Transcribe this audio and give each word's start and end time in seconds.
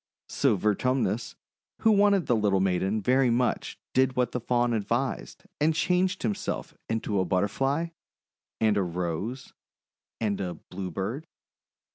So 0.29 0.55
Vertumnus, 0.57 1.35
who 1.81 1.91
wanted 1.91 2.25
the 2.25 2.35
little 2.35 2.59
maiden 2.59 3.03
very 3.03 3.29
much, 3.29 3.77
did 3.93 4.15
what 4.15 4.31
the 4.31 4.39
Faun 4.39 4.73
advised, 4.73 5.43
and 5.59 5.75
changed 5.75 6.23
himself 6.23 6.73
into 6.89 7.19
a 7.19 7.23
Butterfly, 7.25 7.89
and 8.59 8.77
a 8.77 8.81
Rose, 8.81 9.53
and 10.19 10.41
a 10.41 10.55
Bluebird. 10.55 11.27